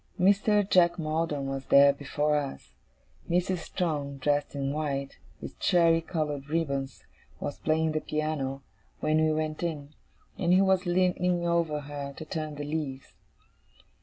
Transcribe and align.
Mr. 0.19 0.67
Jack 0.67 0.97
Maldon 0.97 1.45
was 1.47 1.65
there, 1.67 1.93
before 1.93 2.35
us. 2.35 2.73
Mrs. 3.29 3.59
Strong, 3.59 4.17
dressed 4.17 4.55
in 4.55 4.73
white, 4.73 5.19
with 5.39 5.59
cherry 5.59 6.01
coloured 6.01 6.49
ribbons, 6.49 7.03
was 7.39 7.59
playing 7.59 7.91
the 7.91 8.01
piano, 8.01 8.63
when 8.99 9.23
we 9.23 9.31
went 9.31 9.61
in; 9.61 9.93
and 10.39 10.53
he 10.53 10.59
was 10.63 10.87
leaning 10.87 11.45
over 11.45 11.81
her 11.81 12.13
to 12.13 12.25
turn 12.25 12.55
the 12.55 12.63
leaves. 12.63 13.13